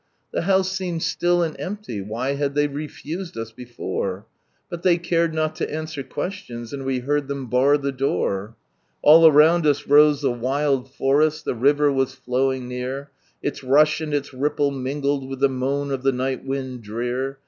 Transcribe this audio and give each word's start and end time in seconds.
The 0.33 0.41
house 0.41 0.71
seemed 0.71 1.03
still, 1.03 1.43
and 1.43 1.55
empty, 1.59 2.01
why 2.01 2.33
had 2.33 2.55
they 2.55 2.65
refused 2.67 3.37
us 3.37 3.51
before? 3.51 4.25
Km 4.73 4.81
they 4.81 4.97
cared 4.97 5.31
not 5.31 5.55
to 5.57 5.71
answer 5.71 6.01
questions, 6.01 6.73
and 6.73 6.85
we 6.85 6.99
beard 7.01 7.27
ihcm 7.27 7.51
bar 7.51 7.77
the 7.77 7.91
door. 7.91 8.55
All 9.03 9.27
around 9.27 9.67
ns 9.67 9.87
rose 9.87 10.23
the 10.23 10.31
wild 10.31 10.91
forest, 10.91 11.45
the 11.45 11.53
river 11.53 11.91
was 11.91 12.15
flowing 12.15 12.67
near. 12.67 13.11
lis 13.43 13.63
rush 13.63 14.01
and 14.01 14.11
its 14.11 14.33
ripple 14.33 14.71
mingled 14.71 15.29
with 15.29 15.39
the 15.39 15.49
moan 15.49 15.91
of 15.91 16.01
the 16.01 16.11
nit; 16.11 16.45
ht 16.45 16.47
wind 16.47 16.81
drear. 16.81 17.37